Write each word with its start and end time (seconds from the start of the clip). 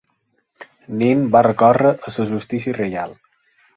Nin 1.01 1.19
va 1.35 1.41
recórrer 1.49 1.93
a 2.09 2.15
la 2.17 2.25
justícia 2.33 2.77
reial. 2.81 3.15